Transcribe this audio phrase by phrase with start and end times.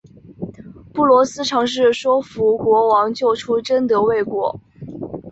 [0.95, 4.59] 布罗斯尝试说服国王救出贞德未果。